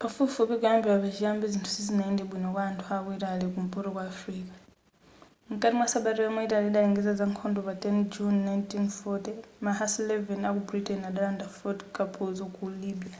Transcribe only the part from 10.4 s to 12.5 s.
aku britain adalanda fort cappuzo